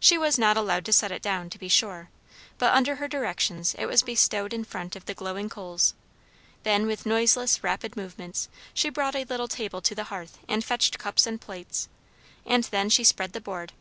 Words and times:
She 0.00 0.18
was 0.18 0.40
not 0.40 0.56
allowed 0.56 0.84
to 0.86 0.92
set 0.92 1.12
it 1.12 1.22
down, 1.22 1.48
to 1.50 1.56
be 1.56 1.68
sure, 1.68 2.10
but 2.58 2.74
under 2.74 2.96
her 2.96 3.06
directions 3.06 3.76
it 3.78 3.86
was 3.86 4.02
bestowed 4.02 4.52
in 4.52 4.64
front 4.64 4.96
of 4.96 5.04
the 5.04 5.14
glowing 5.14 5.48
coals. 5.48 5.94
Then, 6.64 6.84
with 6.88 7.06
noiseless, 7.06 7.62
rapid 7.62 7.96
movements, 7.96 8.48
she 8.74 8.90
brought 8.90 9.14
a 9.14 9.22
little 9.22 9.46
table 9.46 9.80
to 9.82 9.94
the 9.94 10.02
hearth 10.10 10.36
and 10.48 10.64
fetched 10.64 10.98
cups 10.98 11.28
and 11.28 11.40
plates. 11.40 11.88
And 12.44 12.64
then 12.64 12.90
she 12.90 13.04
spread 13.04 13.34
the 13.34 13.40
board. 13.40 13.72